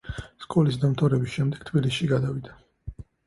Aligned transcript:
სკოლის 0.43 0.79
დამთავრების 0.83 1.35
შემდეგ 1.37 1.67
თბილისში 1.69 2.09
გადავიდა. 2.15 2.57